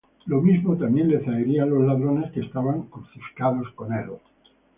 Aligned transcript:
Lo 0.25 0.41
mismo 0.41 0.75
también 0.75 1.09
le 1.09 1.23
zaherían 1.23 1.69
los 1.69 1.85
ladrones 1.85 2.31
que 2.31 2.39
estaban 2.39 2.87
crucificados 2.89 3.69
con 3.75 3.93
él. 3.93 4.09